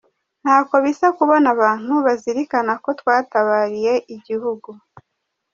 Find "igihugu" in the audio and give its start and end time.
4.15-4.69